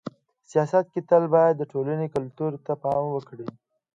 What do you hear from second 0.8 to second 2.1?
کي تل باید د ټولني